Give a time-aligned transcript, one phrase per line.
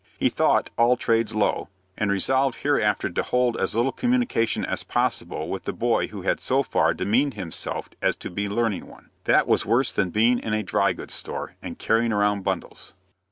[0.17, 5.47] He thought all trades low, and resolved hereafter to hold as little communication as possible
[5.47, 9.11] with the boy who had so far demeaned himself as to be learning one.
[9.25, 12.95] That was worse than being in a dry goods store, and carrying around bundles.